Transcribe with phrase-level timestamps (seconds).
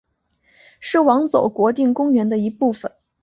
[0.79, 2.91] 是网走国定公园的一部分。